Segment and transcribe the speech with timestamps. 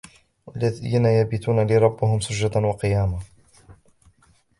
[0.47, 3.19] وَالَّذِينَ يَبِيتُونَ لِرَبِّهِمْ سُجَّدًا وَقِيَامًا